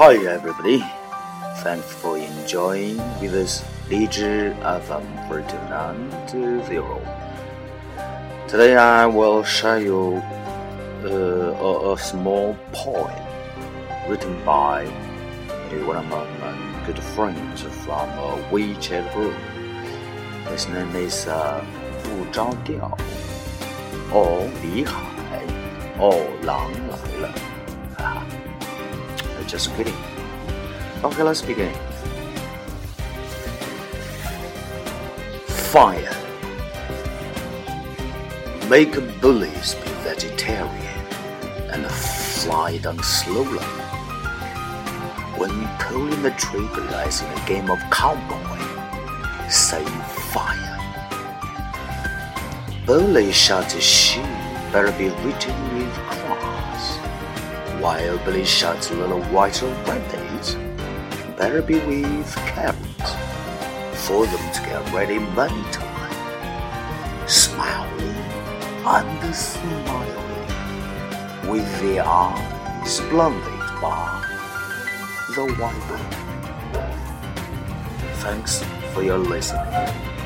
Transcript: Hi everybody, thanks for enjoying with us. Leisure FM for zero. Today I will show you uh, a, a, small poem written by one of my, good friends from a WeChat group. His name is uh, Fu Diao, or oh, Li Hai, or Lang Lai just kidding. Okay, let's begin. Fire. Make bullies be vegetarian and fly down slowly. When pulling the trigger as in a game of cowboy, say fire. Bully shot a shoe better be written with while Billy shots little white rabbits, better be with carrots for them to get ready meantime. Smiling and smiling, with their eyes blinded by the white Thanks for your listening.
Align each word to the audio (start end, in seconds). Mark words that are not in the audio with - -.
Hi 0.00 0.16
everybody, 0.16 0.82
thanks 1.62 1.92
for 1.92 2.16
enjoying 2.16 2.96
with 3.20 3.34
us. 3.34 3.62
Leisure 3.90 4.56
FM 4.62 5.28
for 5.28 5.42
zero. 6.64 6.96
Today 8.48 8.76
I 8.76 9.04
will 9.04 9.44
show 9.44 9.76
you 9.76 10.22
uh, 11.04 11.10
a, 11.10 11.92
a, 11.92 11.98
small 11.98 12.56
poem 12.72 13.12
written 14.08 14.42
by 14.42 14.86
one 15.84 15.98
of 15.98 16.06
my, 16.08 16.24
good 16.86 16.98
friends 17.12 17.60
from 17.84 18.08
a 18.08 18.42
WeChat 18.50 19.12
group. 19.12 19.36
His 20.48 20.66
name 20.68 20.96
is 20.96 21.26
uh, 21.26 21.62
Fu 22.04 22.24
Diao, 22.32 22.98
or 24.14 24.48
oh, 24.48 24.60
Li 24.64 24.82
Hai, 24.82 25.44
or 26.00 26.24
Lang 26.40 26.72
Lai 27.20 28.56
just 29.50 29.74
kidding. 29.74 29.94
Okay, 31.02 31.22
let's 31.24 31.42
begin. 31.42 31.74
Fire. 35.72 36.16
Make 38.68 38.94
bullies 39.20 39.74
be 39.74 39.90
vegetarian 40.04 41.04
and 41.72 41.84
fly 41.90 42.78
down 42.78 43.02
slowly. 43.02 43.58
When 45.36 45.66
pulling 45.80 46.22
the 46.22 46.30
trigger 46.32 46.86
as 46.94 47.22
in 47.22 47.28
a 47.32 47.46
game 47.46 47.70
of 47.70 47.80
cowboy, 47.90 48.60
say 49.48 49.84
fire. 50.32 50.78
Bully 52.86 53.32
shot 53.32 53.74
a 53.74 53.80
shoe 53.80 54.22
better 54.72 54.92
be 54.92 55.08
written 55.24 55.76
with 55.76 55.92
while 57.80 58.18
Billy 58.24 58.44
shots 58.44 58.90
little 58.90 59.22
white 59.24 59.60
rabbits, 59.62 60.54
better 61.36 61.62
be 61.62 61.78
with 61.78 62.36
carrots 62.36 63.12
for 64.06 64.26
them 64.26 64.52
to 64.52 64.60
get 64.60 64.92
ready 64.92 65.18
meantime. 65.18 66.12
Smiling 67.26 68.16
and 68.84 69.34
smiling, 69.34 70.50
with 71.50 71.80
their 71.80 72.04
eyes 72.04 73.00
blinded 73.08 73.80
by 73.80 74.24
the 75.34 75.46
white 75.58 75.86
Thanks 78.20 78.62
for 78.92 79.02
your 79.02 79.18
listening. 79.18 80.19